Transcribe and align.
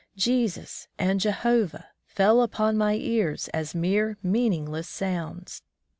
"Jesus" 0.17 0.87
and 0.97 1.19
"Jehovah" 1.19 1.89
fell 2.07 2.41
upon 2.41 2.75
my 2.75 2.95
ears 2.95 3.49
as 3.49 3.75
niere 3.75 4.17
meaningless 4.23 4.89
sounds. 4.89 5.61